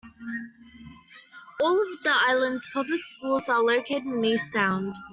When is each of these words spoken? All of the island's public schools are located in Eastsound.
All 1.61 1.79
of 1.79 2.01
the 2.03 2.09
island's 2.11 2.65
public 2.73 3.03
schools 3.03 3.47
are 3.49 3.61
located 3.61 4.03
in 4.07 4.25
Eastsound. 4.25 4.95